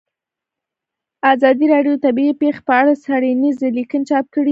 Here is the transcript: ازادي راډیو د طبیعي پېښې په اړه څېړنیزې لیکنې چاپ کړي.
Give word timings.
ازادي 1.33 1.65
راډیو 1.73 1.93
د 1.97 2.01
طبیعي 2.05 2.33
پېښې 2.41 2.61
په 2.67 2.73
اړه 2.79 2.93
څېړنیزې 3.03 3.67
لیکنې 3.77 4.05
چاپ 4.09 4.25
کړي. 4.35 4.49